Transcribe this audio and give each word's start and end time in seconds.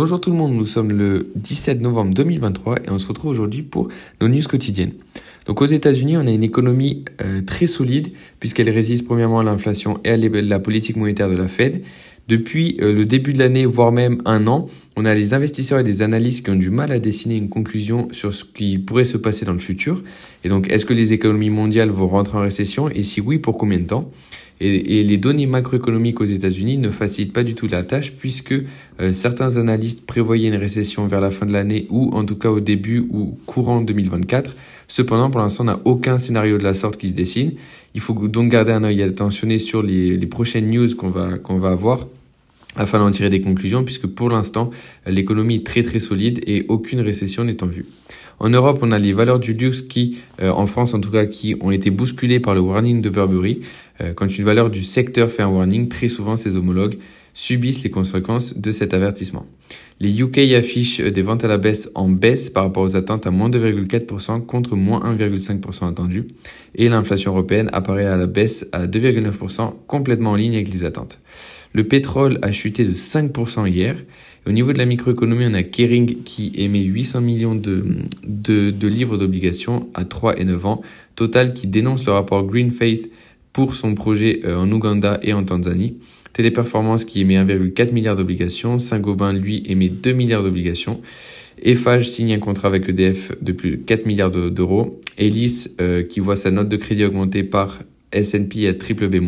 Bonjour 0.00 0.20
tout 0.20 0.30
le 0.30 0.36
monde, 0.36 0.52
nous 0.52 0.64
sommes 0.64 0.92
le 0.92 1.26
17 1.34 1.80
novembre 1.80 2.14
2023 2.14 2.84
et 2.84 2.90
on 2.90 3.00
se 3.00 3.08
retrouve 3.08 3.32
aujourd'hui 3.32 3.62
pour 3.62 3.88
nos 4.20 4.28
news 4.28 4.44
quotidiennes. 4.48 4.92
Donc 5.46 5.60
aux 5.60 5.66
États-Unis, 5.66 6.16
on 6.16 6.24
a 6.28 6.30
une 6.30 6.44
économie 6.44 7.04
euh, 7.20 7.42
très 7.42 7.66
solide 7.66 8.12
puisqu'elle 8.38 8.70
résiste 8.70 9.04
premièrement 9.04 9.40
à 9.40 9.42
l'inflation 9.42 9.98
et 10.04 10.10
à 10.10 10.16
la 10.16 10.60
politique 10.60 10.94
monétaire 10.94 11.28
de 11.28 11.34
la 11.34 11.48
Fed. 11.48 11.82
Depuis 12.28 12.76
euh, 12.80 12.92
le 12.92 13.06
début 13.06 13.32
de 13.32 13.40
l'année, 13.40 13.66
voire 13.66 13.90
même 13.90 14.22
un 14.24 14.46
an, 14.46 14.66
on 14.94 15.04
a 15.04 15.14
les 15.16 15.34
investisseurs 15.34 15.80
et 15.80 15.82
les 15.82 16.00
analystes 16.00 16.44
qui 16.44 16.52
ont 16.52 16.54
du 16.54 16.70
mal 16.70 16.92
à 16.92 17.00
dessiner 17.00 17.34
une 17.34 17.48
conclusion 17.48 18.06
sur 18.12 18.32
ce 18.32 18.44
qui 18.44 18.78
pourrait 18.78 19.02
se 19.02 19.16
passer 19.16 19.46
dans 19.46 19.52
le 19.52 19.58
futur. 19.58 20.04
Et 20.44 20.48
donc, 20.48 20.70
est-ce 20.70 20.86
que 20.86 20.94
les 20.94 21.12
économies 21.12 21.50
mondiales 21.50 21.90
vont 21.90 22.06
rentrer 22.06 22.38
en 22.38 22.42
récession? 22.42 22.88
Et 22.88 23.02
si 23.02 23.20
oui, 23.20 23.38
pour 23.38 23.58
combien 23.58 23.78
de 23.78 23.86
temps? 23.86 24.12
Et, 24.60 25.02
les 25.04 25.16
données 25.16 25.46
macroéconomiques 25.46 26.20
aux 26.20 26.24
États-Unis 26.24 26.78
ne 26.78 26.90
facilitent 26.90 27.32
pas 27.32 27.44
du 27.44 27.54
tout 27.54 27.68
la 27.68 27.84
tâche 27.84 28.12
puisque 28.12 28.54
euh, 29.00 29.12
certains 29.12 29.56
analystes 29.56 30.06
prévoyaient 30.06 30.48
une 30.48 30.56
récession 30.56 31.06
vers 31.06 31.20
la 31.20 31.30
fin 31.30 31.46
de 31.46 31.52
l'année 31.52 31.86
ou 31.90 32.10
en 32.12 32.24
tout 32.24 32.36
cas 32.36 32.50
au 32.50 32.60
début 32.60 33.06
ou 33.10 33.38
courant 33.46 33.80
2024. 33.80 34.54
Cependant, 34.88 35.30
pour 35.30 35.40
l'instant, 35.40 35.64
on 35.64 35.66
n'a 35.66 35.80
aucun 35.84 36.18
scénario 36.18 36.58
de 36.58 36.64
la 36.64 36.74
sorte 36.74 36.96
qui 36.96 37.08
se 37.08 37.14
dessine. 37.14 37.52
Il 37.94 38.00
faut 38.00 38.14
donc 38.14 38.50
garder 38.50 38.72
un 38.72 38.84
œil 38.84 39.02
attentionné 39.02 39.58
sur 39.58 39.82
les, 39.82 40.16
les 40.16 40.26
prochaines 40.26 40.66
news 40.66 40.94
qu'on 40.96 41.10
va, 41.10 41.38
qu'on 41.38 41.58
va 41.58 41.70
avoir 41.70 42.06
afin 42.76 42.98
d'en 42.98 43.10
tirer 43.10 43.28
des 43.28 43.40
conclusions, 43.40 43.84
puisque 43.84 44.06
pour 44.06 44.30
l'instant, 44.30 44.70
l'économie 45.06 45.56
est 45.56 45.66
très 45.66 45.82
très 45.82 45.98
solide 45.98 46.40
et 46.46 46.64
aucune 46.68 47.00
récession 47.00 47.44
n'est 47.44 47.62
en 47.62 47.66
vue. 47.66 47.84
En 48.40 48.50
Europe, 48.50 48.78
on 48.82 48.92
a 48.92 48.98
les 48.98 49.12
valeurs 49.12 49.40
du 49.40 49.52
luxe 49.52 49.82
qui, 49.82 50.18
euh, 50.40 50.50
en 50.50 50.66
France 50.66 50.94
en 50.94 51.00
tout 51.00 51.10
cas, 51.10 51.26
qui 51.26 51.56
ont 51.60 51.70
été 51.70 51.90
bousculées 51.90 52.40
par 52.40 52.54
le 52.54 52.60
warning 52.60 53.02
de 53.02 53.10
Burberry. 53.10 53.60
Euh, 54.00 54.12
quand 54.14 54.38
une 54.38 54.44
valeur 54.44 54.70
du 54.70 54.84
secteur 54.84 55.30
fait 55.30 55.42
un 55.42 55.48
warning, 55.48 55.88
très 55.88 56.08
souvent 56.08 56.36
ses 56.36 56.54
homologues 56.54 56.98
subissent 57.34 57.84
les 57.84 57.90
conséquences 57.90 58.56
de 58.56 58.72
cet 58.72 58.94
avertissement. 58.94 59.46
Les 60.00 60.20
UK 60.20 60.38
affichent 60.56 61.00
des 61.00 61.22
ventes 61.22 61.44
à 61.44 61.48
la 61.48 61.58
baisse 61.58 61.90
en 61.94 62.08
baisse 62.08 62.50
par 62.50 62.64
rapport 62.64 62.82
aux 62.82 62.96
attentes 62.96 63.26
à 63.26 63.30
moins 63.30 63.48
2,4% 63.48 64.44
contre 64.44 64.76
moins 64.76 65.00
1,5% 65.00 65.88
attendu. 65.88 66.26
Et 66.74 66.88
l'inflation 66.88 67.32
européenne 67.32 67.68
apparaît 67.72 68.06
à 68.06 68.16
la 68.16 68.26
baisse 68.26 68.66
à 68.72 68.86
2,9% 68.86 69.72
complètement 69.86 70.32
en 70.32 70.34
ligne 70.36 70.54
avec 70.54 70.72
les 70.72 70.84
attentes. 70.84 71.20
Le 71.72 71.84
pétrole 71.84 72.38
a 72.42 72.52
chuté 72.52 72.84
de 72.84 72.92
5% 72.92 73.68
hier. 73.68 73.96
au 74.46 74.52
niveau 74.52 74.72
de 74.72 74.78
la 74.78 74.86
microéconomie, 74.86 75.44
on 75.46 75.54
a 75.54 75.62
Kering 75.62 76.22
qui 76.22 76.52
émet 76.56 76.82
800 76.82 77.20
millions 77.20 77.54
de, 77.54 78.86
livres 78.86 79.18
d'obligations 79.18 79.88
à 79.94 80.04
3 80.04 80.38
et 80.38 80.44
9 80.44 80.66
ans. 80.66 80.82
Total 81.16 81.52
qui 81.52 81.66
dénonce 81.66 82.06
le 82.06 82.12
rapport 82.12 82.44
Green 82.44 82.70
Faith 82.70 83.10
pour 83.52 83.74
son 83.74 83.94
projet 83.94 84.40
euh, 84.44 84.56
en 84.56 84.70
Ouganda 84.70 85.18
et 85.22 85.32
en 85.32 85.44
Tanzanie. 85.44 85.96
Téléperformance 86.32 87.04
qui 87.04 87.20
émet 87.20 87.36
1,4 87.36 87.92
milliard 87.92 88.14
d'obligations. 88.14 88.78
Saint-Gobain, 88.78 89.32
lui, 89.32 89.62
émet 89.66 89.88
2 89.88 90.12
milliards 90.12 90.42
d'obligations. 90.42 91.00
Eiffage 91.62 92.08
signe 92.08 92.32
un 92.32 92.38
contrat 92.38 92.68
avec 92.68 92.88
EDF 92.88 93.32
de 93.42 93.52
plus 93.52 93.72
de 93.72 93.76
4 93.76 94.06
milliards 94.06 94.30
d'euros. 94.30 95.00
Elis, 95.18 95.68
euh, 95.80 96.02
qui 96.02 96.20
voit 96.20 96.36
sa 96.36 96.50
note 96.50 96.68
de 96.68 96.76
crédit 96.76 97.04
augmenter 97.04 97.42
par 97.42 97.80
S&P 98.12 98.66
à 98.68 98.74
triple 98.74 99.08
B-. 99.08 99.20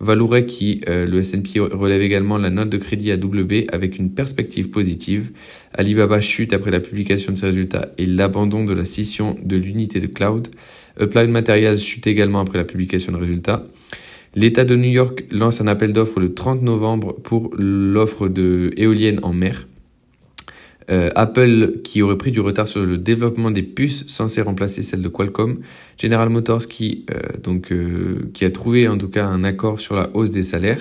Valourec 0.00 0.46
qui, 0.46 0.80
euh, 0.88 1.06
le 1.06 1.18
S&P 1.18 1.60
relève 1.60 2.02
également 2.02 2.36
la 2.36 2.50
note 2.50 2.68
de 2.68 2.76
crédit 2.76 3.10
à 3.10 3.16
double 3.16 3.44
B 3.44 3.64
avec 3.72 3.98
une 3.98 4.10
perspective 4.10 4.70
positive. 4.70 5.30
Alibaba 5.72 6.20
chute 6.20 6.52
après 6.52 6.70
la 6.70 6.80
publication 6.80 7.32
de 7.32 7.38
ses 7.38 7.46
résultats 7.46 7.92
et 7.96 8.06
l'abandon 8.06 8.64
de 8.64 8.72
la 8.72 8.84
scission 8.84 9.36
de 9.42 9.56
l'unité 9.56 10.00
de 10.00 10.06
cloud. 10.06 10.48
Applied 11.00 11.30
Materials 11.30 11.78
chute 11.78 12.06
également 12.06 12.40
après 12.40 12.58
la 12.58 12.64
publication 12.64 13.12
de 13.12 13.18
résultats. 13.18 13.66
L'État 14.34 14.64
de 14.64 14.74
New 14.74 14.90
York 14.90 15.24
lance 15.30 15.60
un 15.60 15.68
appel 15.68 15.92
d'offres 15.92 16.18
le 16.18 16.34
30 16.34 16.62
novembre 16.62 17.14
pour 17.22 17.54
l'offre 17.56 18.28
de 18.28 18.72
en 19.22 19.32
mer. 19.32 19.68
Euh, 20.90 21.08
Apple 21.14 21.80
qui 21.82 22.02
aurait 22.02 22.18
pris 22.18 22.30
du 22.30 22.40
retard 22.40 22.68
sur 22.68 22.84
le 22.84 22.98
développement 22.98 23.50
des 23.50 23.62
puces 23.62 24.04
censées 24.06 24.42
remplacer 24.42 24.82
celles 24.82 25.00
de 25.00 25.08
Qualcomm, 25.08 25.60
General 25.96 26.28
Motors 26.28 26.66
qui 26.66 27.06
euh, 27.10 27.38
donc 27.42 27.72
euh, 27.72 28.30
qui 28.34 28.44
a 28.44 28.50
trouvé 28.50 28.86
en 28.86 28.98
tout 28.98 29.08
cas 29.08 29.24
un 29.24 29.44
accord 29.44 29.80
sur 29.80 29.94
la 29.94 30.10
hausse 30.12 30.30
des 30.30 30.42
salaires, 30.42 30.80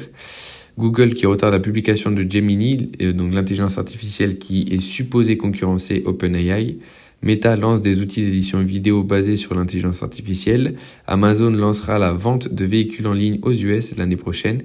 Google 0.77 1.13
qui 1.13 1.25
retarde 1.25 1.53
la 1.53 1.61
publication 1.61 2.11
de 2.11 2.29
Gemini, 2.29 2.91
donc 3.13 3.33
l'intelligence 3.33 3.77
artificielle 3.77 4.39
qui 4.39 4.67
est 4.71 4.81
supposée 4.81 5.37
concurrencer 5.37 6.03
OpenAI, 6.05 6.77
Meta 7.21 7.55
lance 7.55 7.79
des 7.79 8.01
outils 8.01 8.23
d'édition 8.23 8.59
vidéo 8.61 9.03
basés 9.03 9.37
sur 9.37 9.55
l'intelligence 9.55 10.03
artificielle, 10.03 10.75
Amazon 11.07 11.51
lancera 11.51 11.97
la 11.97 12.11
vente 12.11 12.53
de 12.53 12.65
véhicules 12.65 13.07
en 13.07 13.13
ligne 13.13 13.39
aux 13.43 13.53
US 13.53 13.95
l'année 13.95 14.17
prochaine 14.17 14.63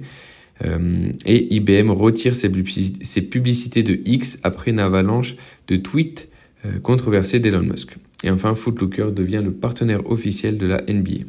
et 0.63 1.55
IBM 1.55 1.89
retire 1.89 2.35
ses, 2.35 2.49
publicités 2.49 3.83
de 3.83 3.99
X 4.05 4.39
après 4.43 4.71
une 4.71 4.79
avalanche 4.79 5.35
de 5.67 5.75
tweets 5.77 6.29
euh, 6.65 6.79
controversés 6.79 7.39
d'Elon 7.39 7.63
Musk. 7.63 7.95
Et 8.23 8.29
enfin, 8.29 8.53
Footlooker 8.53 9.11
devient 9.13 9.41
le 9.43 9.51
partenaire 9.51 10.09
officiel 10.11 10.57
de 10.57 10.65
la 10.65 10.81
NBA. 10.81 11.23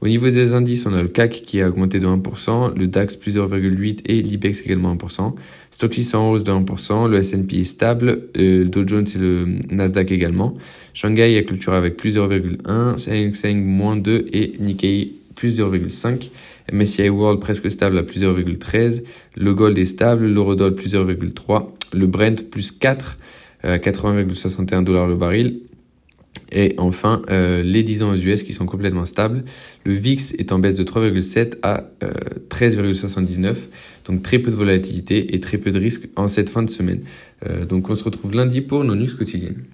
Au 0.00 0.06
niveau 0.06 0.26
des 0.26 0.52
indices, 0.52 0.86
on 0.86 0.94
a 0.94 1.02
le 1.02 1.08
CAC 1.08 1.42
qui 1.42 1.60
a 1.60 1.68
augmenté 1.68 1.98
de 1.98 2.06
1%, 2.06 2.76
le 2.76 2.86
DAX 2.86 3.16
plus 3.16 3.36
0,8% 3.36 4.02
et 4.06 4.22
l'IBEX 4.22 4.62
également 4.62 4.94
1%. 4.94 5.34
Stock 5.72 5.94
600 5.94 6.20
en 6.20 6.30
hausse 6.32 6.44
de 6.44 6.52
1%, 6.52 7.08
le 7.08 7.18
S&P 7.18 7.60
est 7.60 7.64
stable, 7.64 8.28
euh, 8.36 8.64
le 8.64 8.64
Dow 8.64 8.86
Jones 8.86 9.06
et 9.12 9.18
le 9.18 9.46
Nasdaq 9.70 10.12
également. 10.12 10.54
Shanghai 10.94 11.36
a 11.36 11.42
clôturé 11.42 11.76
avec 11.76 11.96
plus 11.96 12.16
0,1%, 12.16 13.10
Hang 13.10 13.34
Seng 13.34 13.64
moins 13.64 13.96
2 13.96 14.26
et 14.32 14.54
Nikkei 14.60 15.14
plus 15.38 15.60
0,5%. 15.60 16.30
MSCI 16.72 17.08
World 17.08 17.40
presque 17.40 17.70
stable 17.70 17.96
à 17.98 18.02
plus 18.02 18.22
0,13, 18.22 19.02
le 19.36 19.54
gold 19.54 19.78
est 19.78 19.84
stable, 19.84 20.26
l'eurodoll 20.26 20.74
plus 20.74 20.94
0,3, 20.94 21.68
le 21.94 22.06
Brent 22.06 22.50
plus 22.50 22.72
4 22.72 23.18
euh, 23.64 23.74
à 23.74 23.78
80,61 23.78 24.84
dollars 24.84 25.06
le 25.06 25.16
baril. 25.16 25.60
Et 26.52 26.74
enfin, 26.78 27.22
euh, 27.30 27.62
les 27.62 27.82
10 27.82 28.02
ans 28.02 28.12
aux 28.12 28.16
US 28.16 28.42
qui 28.42 28.52
sont 28.52 28.66
complètement 28.66 29.06
stables. 29.06 29.44
Le 29.84 29.92
VIX 29.92 30.34
est 30.38 30.52
en 30.52 30.58
baisse 30.58 30.74
de 30.74 30.84
3,7 30.84 31.56
à 31.62 31.84
13,79. 32.50 33.46
Euh, 33.46 33.54
donc 34.06 34.22
très 34.22 34.38
peu 34.38 34.50
de 34.50 34.56
volatilité 34.56 35.34
et 35.34 35.40
très 35.40 35.58
peu 35.58 35.70
de 35.70 35.78
risques 35.78 36.08
en 36.16 36.28
cette 36.28 36.48
fin 36.48 36.62
de 36.62 36.70
semaine. 36.70 37.00
donc 37.68 37.90
on 37.90 37.94
se 37.94 38.04
retrouve 38.04 38.32
lundi 38.32 38.62
pour 38.62 38.82
nos 38.84 38.94
news 38.94 39.14
quotidiennes. 39.16 39.64